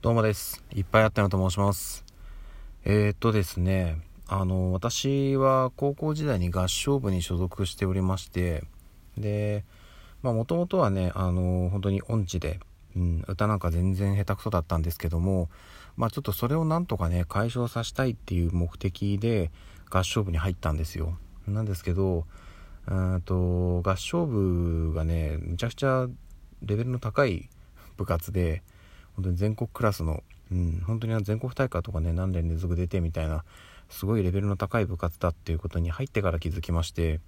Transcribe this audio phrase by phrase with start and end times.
[0.00, 0.62] どうもです。
[0.72, 2.04] いっぱいあったのと申します。
[2.84, 8.62] えー、っとですね、あの、私は高校時代に合唱部に所属しておりまして、
[9.16, 9.64] で、
[10.22, 12.60] まあもともとはね、あの、本当に音痴で、
[12.94, 15.50] うん、歌なんか全然下手くそだったんですけども、
[15.96, 19.50] まあちょっとそれをなんとかね、解消させたいっていう目的で
[19.90, 21.18] 合唱部に入ったんですよ。
[21.48, 22.24] なんですけど、
[22.86, 26.06] うんと合唱部がねむちゃくちゃ
[26.62, 27.50] レベルの高い
[27.96, 28.62] 部活で
[29.18, 30.22] 本当に全国クラスの、
[30.52, 33.42] うん、本当に全国大会とかね何年連続出てみたいな
[33.88, 37.18] すごいレベルの高い部活だっていうことに入ってから気づきまして、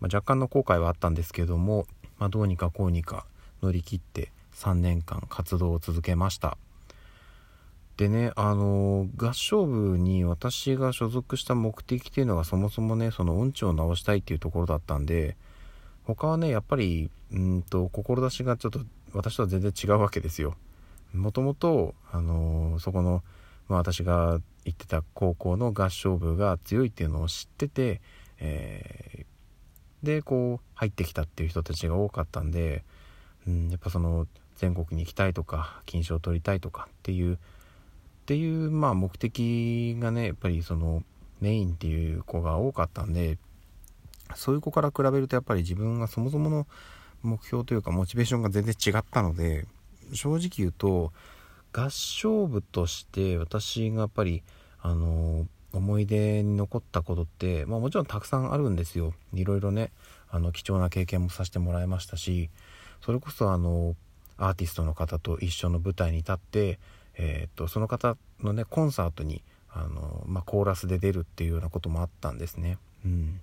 [0.00, 1.86] まあ、若干の後悔はあったんですけども、
[2.18, 3.24] まあ、どうにかこうにか
[3.62, 6.58] 乗り切って3年間活動を続けました。
[7.96, 15.36] でねあの合唱部に私が所属した目的っていうのがそもそもねその音痴を直したいっていうところだったんで
[16.02, 18.80] 他はねやっぱりうんと志がちょっと
[19.14, 20.56] 私とは全然違うわけですよ。
[21.14, 23.22] もともとあのそこの、
[23.68, 28.00] まあ、私が行ってた高校の合唱部が強いっていうのを知ってて、
[28.38, 32.84] えー、でこう入ってきたっていう人たちが多かったんで、
[33.46, 37.38] うん、やっぱその全国に行きたいとか金賞を取りたいとかっていうっ
[38.26, 41.02] ていうまあ目的がねやっぱりその
[41.40, 43.38] メインっていう子が多かったんで
[44.34, 46.66] そういう子から比べるとやっぱり自分がそもそもの
[47.22, 49.66] 目標というかモチベーションが全然違ったので
[50.14, 51.12] 正直言うと
[51.72, 54.42] 合唱部として私がやっぱり
[54.80, 59.90] あの思い出に残ったことって、まあ、もちろんたくさんあるんですよいろいろね
[60.30, 62.50] あの貴重な経験もさせてもらいましたし
[63.04, 63.96] それこそあの
[64.36, 66.78] アーティストの方と一緒の舞台に立って
[67.16, 72.78] えーと、その方のねコンサートにあの、まあ、コーラスで出るっていうようなこともあったんですね。
[73.04, 73.40] うん、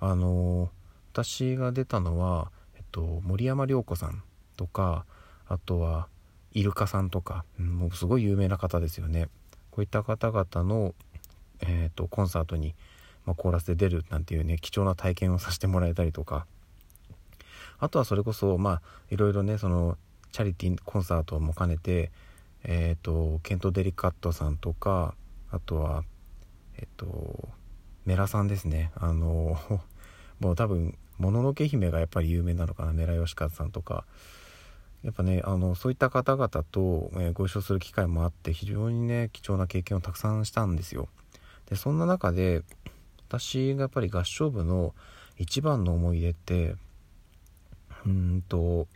[0.00, 0.70] あの
[1.12, 4.22] 私が出たのは、えっと、森山良子さん
[4.56, 5.04] とか
[5.52, 6.08] あとは
[6.52, 9.28] イルカさんとか、うん、もうすごい有名な方ですよね。
[9.70, 10.94] こういった方々の、
[11.60, 12.74] えーと、コンサートに、
[13.26, 16.46] まあ、コーラスで出るなんていうね貴重な体験をさせてもらえたりとか。
[17.78, 19.98] あとはそれこそまあいろいろねその
[20.30, 22.12] チャリティーコンサートも兼ねて
[22.64, 25.14] えっ、ー、とケント・デリカットさんとか
[25.50, 26.04] あとは
[26.78, 27.48] えっ、ー、と
[28.06, 28.90] メラさんですね。
[28.94, 29.58] あの
[30.40, 32.94] もう多分もののけ姫がやっぱり有名なのかな。
[32.94, 34.06] メラヨシカズさんとか。
[35.04, 41.08] やっぱねあのそういった方々と、えー、ご一緒する機会もあって非常にね貴重な経験をたくさんしたんですよ。
[41.68, 42.62] でそんな中で
[43.28, 44.94] 私がやっぱり合唱部の
[45.38, 46.76] 一番の思い出って
[48.06, 48.86] うんと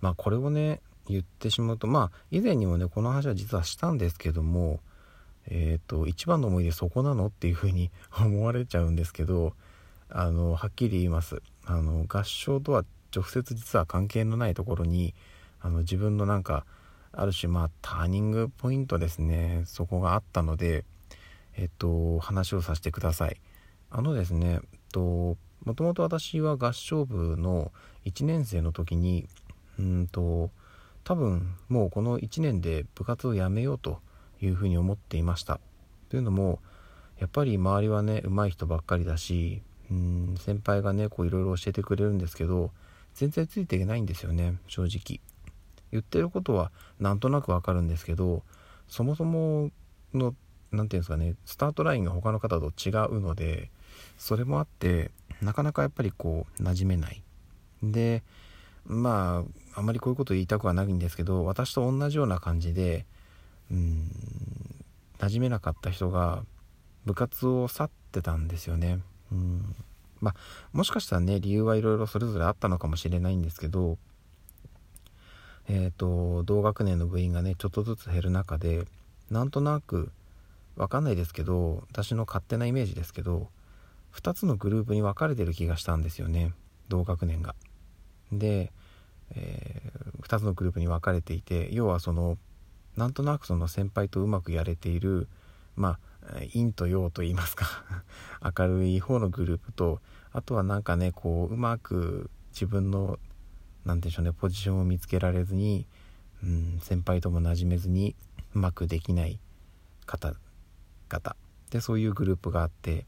[0.00, 4.80] まあこれをね言ってしまうとまあ以前にもねこの話は実はしたんですけども
[5.46, 9.54] えっ、ー、と一番の思い出そこなのっていうふうに 思われちゃうんですけど
[10.08, 11.42] あのはっきり言います。
[11.64, 12.84] あの合唱とは
[13.14, 15.14] 直接実は関係のないところに
[15.60, 16.66] あの自分のなんか
[17.12, 19.62] ある種まあターニングポイントですね。
[19.66, 20.84] そこがあったので
[21.56, 23.40] えっと話をさせてください。
[23.90, 27.72] あのですねえっともともと私は合唱部の
[28.04, 29.26] 1年生の時に
[29.78, 30.50] うんと
[31.04, 34.00] 多分もうこの1年で部活を辞めようと
[34.40, 35.60] いうふうに思っていました。
[36.10, 36.60] というのも
[37.18, 42.70] やっぱり周りはね上手い人ばっかりだしうん先輩がねこういろいろ教えてくれるんですけど
[43.18, 45.20] 全然ついていけないんですよね正直。
[45.90, 46.70] 言ってることは
[47.00, 48.42] なんとなくわかるんですけど
[48.86, 49.70] そもそも
[50.14, 50.36] の何て
[50.70, 53.70] 言うんですかねスタートラインが他の方と違うので
[54.18, 55.10] それもあって
[55.42, 57.22] なかなかやっぱりこう馴染めない。
[57.82, 58.22] で
[58.86, 63.04] まああまりこういうこと言いたくはないんですけど私と同じような感じで
[63.70, 64.12] うん
[65.18, 66.44] 馴染めなかった人が
[67.04, 69.00] 部活を去ってたんですよね。
[69.32, 69.74] うん。
[70.20, 70.34] まあ
[70.72, 73.98] もしかしたらね理由はいろいろそれぞれあったのかもしれないんですけど
[75.68, 78.84] えっ、ー、と同学年の部員がねちょっとずつ減る中で
[79.30, 80.10] なんとなく
[80.76, 83.48] わかんないですけど私の勝手なイメージですけど
[84.14, 86.52] 2つのグループに分かれてる気がしたんですよね
[86.88, 87.54] 同学年が。
[88.32, 88.72] で、
[89.34, 92.38] えー、2つのグループに分かれていて要はその
[92.96, 95.28] なんとなくその先輩とうまくやれている
[95.76, 95.98] まあ
[96.52, 97.66] 陰と陽と言いますか
[98.58, 100.00] 明るい方のグループと
[100.32, 103.18] あとはなんかねこううまく自分の
[103.84, 105.86] 何でしょうねポジションを見つけられずに、
[106.42, 108.14] うん、先輩とも馴染めずに
[108.54, 109.38] うまくできない
[110.06, 111.36] 方々。
[111.70, 113.06] でそういうグループがあって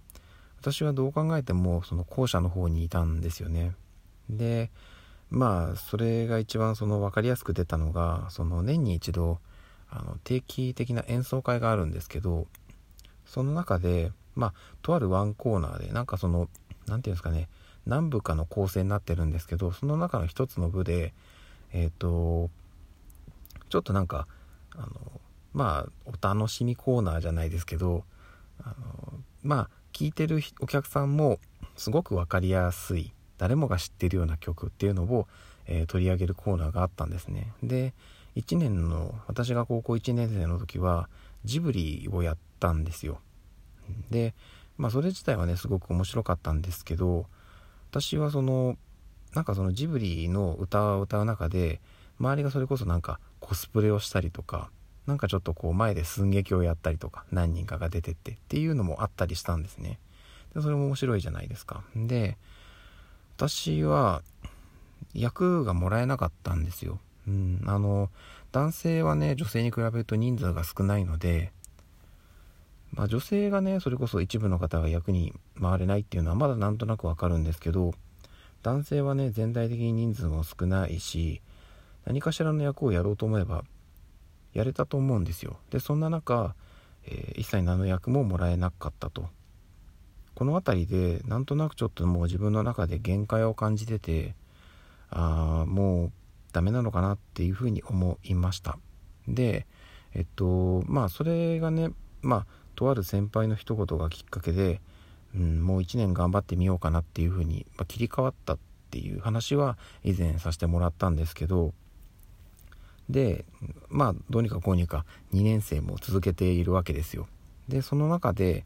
[0.60, 3.74] 私はどう考えてもその後者の方にいたんですよね。
[4.28, 4.70] で
[5.30, 9.38] まあそれが一番その分かりやすく出たのがその年に一度
[9.88, 12.46] あの定期的な演奏会があるんですけど
[13.30, 16.48] その中でまあとあるワンコーナーでなんかその
[16.86, 17.48] 何て言うんですかね
[17.86, 21.14] 何部かの構成になってるんですけどその中の一つの部で
[21.72, 22.50] えっ、ー、と
[23.68, 24.26] ちょっとなんか
[24.74, 24.88] あの
[25.52, 28.02] まあお楽しみコーナーじゃないですけど
[28.64, 28.74] あの
[29.44, 31.38] まあ聞いてるお客さんも
[31.76, 35.28] すごく分かりやすい誰もが知ってるような曲っていうのを、
[35.66, 37.52] えー、取り上げるコーナーがあったんですね。
[37.62, 37.94] で
[38.36, 41.08] 1年の私が高校1年生の時は
[41.44, 43.18] ジブリをやったんですよ。
[44.10, 44.34] で
[44.76, 47.26] まあそれ自体はねすごく面白かったんですけど
[47.90, 48.76] 私はその
[49.34, 51.80] なんかそのジブリの歌を歌う中で
[52.20, 54.70] 周りがそれこそなんかコスプレをしたりとか
[55.06, 59.98] なんかちょっとこう前で寸劇をやったりとか何人かが出てってっていうのもあったりしたんですね。
[60.54, 61.82] でそれも面白いじゃないですか。
[61.96, 62.36] で
[63.36, 64.22] 私は
[65.14, 67.00] 役がもらえなかったんですよ。
[67.26, 68.10] うんあの
[68.52, 71.52] 男性はね女性に比べると人数が少ないので
[73.00, 77.94] まあ女性がねそれこそ一部の方が役に回れないっていうのはまだなんとなくわかるんですけど
[78.62, 81.40] 男性はね全体的に人数も少ないし
[82.04, 83.64] 何かしらの役をやろうと思えば
[84.52, 85.56] やれたと思うんですよ。
[85.70, 86.54] でそんな中、
[87.06, 89.30] えー、一切何の役ももらえなかったと。
[90.34, 94.34] この辺りでなんとなくちょっともう自分の中で限界を感じてて
[95.08, 96.12] ああもう
[96.52, 98.78] ダメなのかなっていうふうに思いました。
[99.26, 99.66] で
[100.12, 104.80] えっとまあそれがねまあとある先輩の一言がきっかけで、
[105.34, 108.58] うん、もう1年頑張ってみようかなっていうふうに、まあ、切り替わったっ
[108.90, 111.74] ていう話は以前させてもらったんですけど
[113.10, 113.44] で
[113.90, 115.04] まあどうにかこうにか
[115.34, 117.26] 2年生も続けているわけですよ。
[117.68, 118.64] でその中で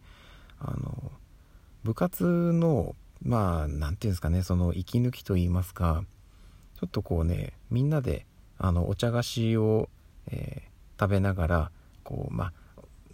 [0.61, 1.11] あの
[1.83, 6.05] 部活のまあ何て言うんですかねその息抜きといいますか
[6.79, 8.27] ちょっとこうねみんなで
[8.59, 9.89] あのお茶菓子を、
[10.31, 11.71] えー、食べながら
[12.05, 12.53] こうまあ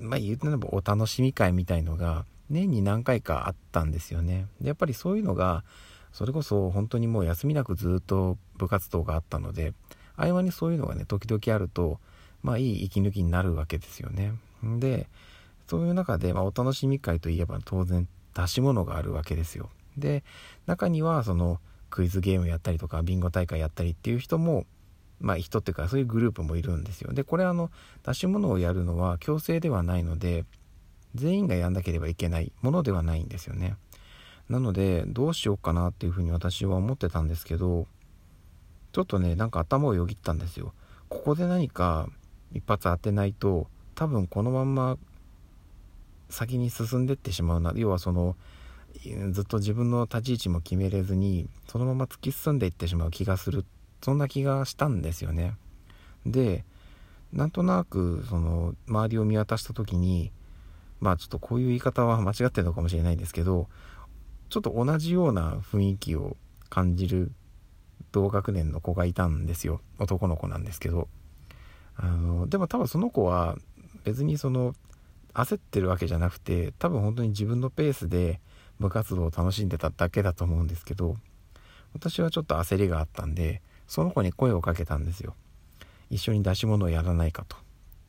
[0.00, 4.47] まあ言うてみればお楽しみ会みたいのが年に何回かあったんですよね。
[4.61, 5.64] でやっぱりそういうのが
[6.12, 9.73] それこそ本当にもう休みなくずっと部活動があったので
[10.17, 12.00] 合間にそういうのがね時々あると
[12.43, 14.32] まあいい息抜きになるわけですよね。
[14.62, 15.08] で
[15.69, 19.70] そういう中で、まあ、お楽しみ会といえば当然出し物があるわけですよ。
[19.97, 20.25] で
[20.67, 21.61] 中にはその
[21.91, 24.67] クイズゲームやったりとかビンゴ大会やったりっていう人も
[25.20, 27.12] まあ人っていうかそういうグループもいるんですよ。
[27.12, 27.70] でこれあの
[28.05, 30.44] 出し物をやるのは強制ではないので
[31.14, 33.76] 全員がやんなければいけないものではないんですよね。
[34.49, 37.87] なのでどうしようかなっていうふうに私は思ってたんですけど
[38.93, 40.72] ちょっとねなんか頭をよぎったんですよ。
[41.08, 42.08] ここで何か
[42.52, 44.96] 一発当てないと多分このまんま
[46.28, 47.73] 先に進んでってしまうな。
[47.76, 48.37] 要はその
[49.31, 53.64] ずっと自分の立ち位置も決めれずにそのまま突き進んでいってしまう気がする。
[54.02, 55.55] そんな気がしたんですよね。
[56.26, 56.64] で
[57.32, 60.32] なんとなくその周りを見渡した時に
[61.00, 63.69] まあちょっとこういう言い方は 間違ってるのかもしれないんですけど
[64.49, 66.37] ちょっと同じような雰囲気を
[66.69, 67.32] 感じる
[68.12, 69.81] 同学年の子がいたんですよ。
[69.99, 71.08] 男の子なんですけど。
[72.02, 73.58] あのでも多分その子は
[74.05, 74.75] 別にその
[75.35, 78.41] 焦ってるわけじゃなくて多分本当に自分のペースで
[78.79, 81.17] 部活動を楽しんでただけだと思うんですけど
[81.93, 85.34] 私はちょっと焦りがあったんでその子に声をかけたんですよ。
[86.10, 87.56] 一緒に出し物をやらないかと。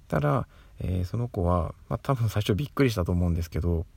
[0.08, 0.48] たら、
[0.80, 3.88] えー、その子は、まあ、多分最初びっくりしたと思うんですけど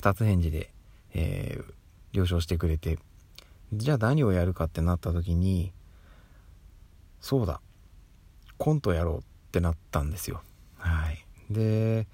[0.00, 0.70] 2つ返事で、
[1.12, 1.72] えー、
[2.12, 2.98] 了承してくれて
[3.74, 5.72] じゃあ何をやるかってなった時に
[7.20, 7.60] そうだ
[8.56, 9.20] コントやろうっ
[9.52, 10.40] てなったんですよ。
[10.78, 11.22] はい。
[11.50, 12.06] で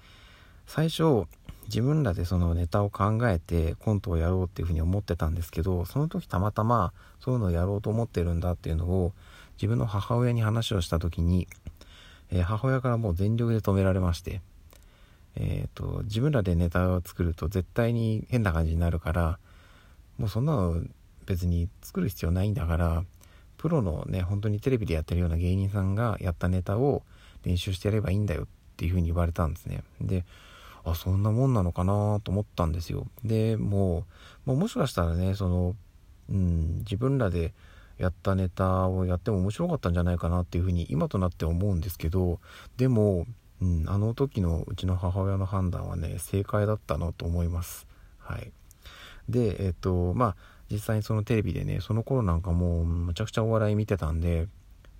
[0.67, 1.27] 最初
[1.73, 9.11] 自分らでそのネタを考えてコントをやろうっていうふうに思ってたんですけどその時たまたまそういうのをやろうと思ってるんだっていうのを
[9.55, 11.47] 自分の母親に話をした時に、
[12.31, 14.41] えー、母親からもう全力で止められまして
[15.35, 19.39] えーと自分らでネタを作ると絶対に変な感じになるから
[20.19, 20.79] もうそんなの
[21.25, 23.03] 別に作る必要ないんだから
[23.57, 27.01] プロのね本当にテレビでやってるような芸人さんがやったネタを
[27.43, 28.45] 練習してやればいいんだよっ
[28.77, 29.83] ていう風に言われたんですね。
[30.01, 30.23] で
[30.85, 33.07] あそんなもんなのかなと思ったんですよ。
[33.23, 34.05] でも
[34.45, 35.75] う、もうもしかしたらねその、
[36.29, 37.53] うん、自分らで
[37.97, 42.39] やったネタをやっても面白かったんじゃないかなっていうふうに今となって思うんですけど
[42.75, 43.25] でも、
[43.61, 47.87] うん、あの時のうちの母親の判断はね正解だったなと思います。
[48.17, 48.51] はい。
[49.29, 50.35] でえっとまあ
[50.69, 54.47] 実際にそのテレビでねその頃なんかもうむちゃくちゃお笑い見てたんで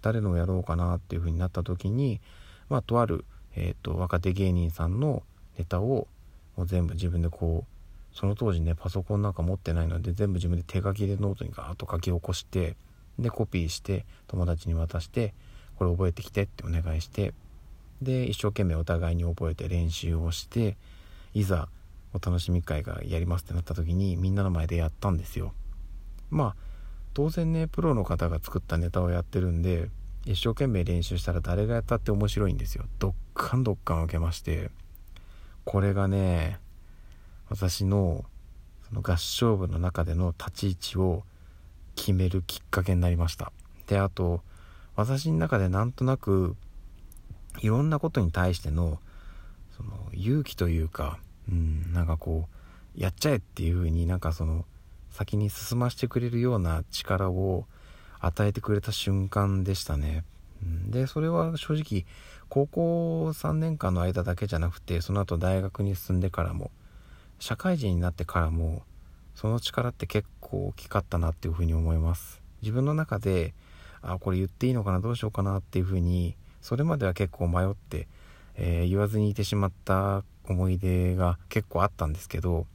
[0.02, 2.22] 誰のをやろうかなっていう風になった時に
[2.70, 3.26] まあとある、
[3.56, 5.24] えーと、若手芸人さんの
[5.58, 6.08] ネタを
[6.56, 12.76] もう全部自分でこうその当時ねパソコンなんか持ってないので全部自分で手書きでノートにガーッと書き起こして
[13.20, 15.34] でコピーして友達に渡して
[15.78, 17.34] これ覚えてきてってお願いして
[18.02, 20.78] で一生懸命お互いに覚えて練習をして
[21.34, 21.70] いざ
[22.14, 25.54] お楽しみ会がやりますってなった時にみんなの前でやったんですよ。
[26.30, 26.56] まあ
[27.14, 29.90] 当然ねプロの方が作ったネタをやってるんで
[30.26, 32.86] 一生懸命練習したら誰がやったって面白いんですよ。
[33.00, 34.70] どっかんどっかん受けまして。
[35.66, 36.60] これがね
[37.50, 38.26] 私の
[38.88, 41.24] その合唱部の中での立ち位置を
[41.96, 43.52] 決めるきっかけになりました
[43.88, 44.42] であと
[44.96, 46.56] 私の中でなんとなく
[47.60, 49.00] いろんなことに対しての
[49.76, 52.48] その勇気というか、うん、なんかこ
[52.98, 54.66] うやっちゃえっていう風になんかその
[55.12, 57.66] 先に進ませてくれるような力を
[58.20, 60.24] 与えてくれた瞬間でしたね。
[60.90, 62.06] でそれは正直
[62.54, 66.70] 高校3年間の間だけじゃなくてその後大学に進んでからも
[67.40, 68.84] 社会人になってからも
[69.34, 72.44] その力って結構大きかったなっていうふうに思います。
[72.62, 73.56] 自分の中で
[74.04, 78.08] あこれ言っていいのかなどうしようかなっていうふうにそれまでは結構迷って、
[78.56, 82.68] えー、言わずにいてしまった思い出が結構あったんですけど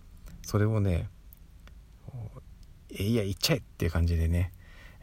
[0.43, 1.09] それをね
[2.91, 4.51] えいや言っちゃえっていう感じでね、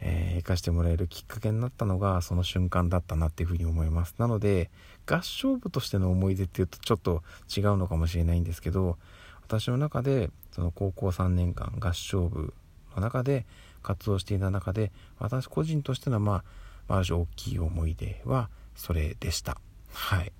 [0.00, 4.14] えー、生かしてもらえるきっかけになったのがその瞬間だったなっていうふうに思います。
[4.18, 4.70] なので
[5.06, 7.22] 合唱部としての思い出っていうとちょっと
[7.54, 8.98] 違うのかもしれないんですけど
[9.42, 12.52] 私の中でその高校3年間合唱部
[12.94, 13.46] の中で
[13.82, 16.42] 活動していた中で私個人としてのま
[16.88, 19.58] あある種大きい思い出はそれでした。
[19.92, 20.32] はい。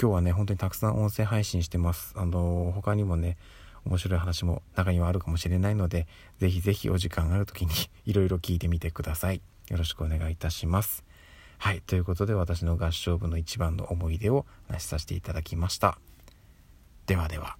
[0.00, 2.14] 今日はね本当にたくさん音声配信してます。
[2.16, 3.36] あの他にもね
[3.88, 6.06] 面白い話も中にはあるかもしれないので
[6.38, 7.72] 是非是非お時間ある時に
[8.04, 9.40] いろいろ聞いてみてください。
[9.68, 11.04] よろしくお願いいたします。
[11.58, 15.98] はいということで私の合唱部の一番の思い出を話しさせていただきました。
[17.06, 17.56] ではでは。